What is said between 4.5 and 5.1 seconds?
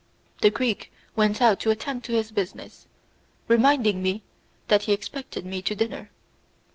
that he